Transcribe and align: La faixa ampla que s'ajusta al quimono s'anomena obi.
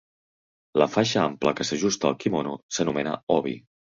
La 0.81 0.87
faixa 0.93 1.19
ampla 1.25 1.53
que 1.59 1.67
s'ajusta 1.69 2.09
al 2.11 2.17
quimono 2.25 2.57
s'anomena 2.77 3.13
obi. 3.37 3.57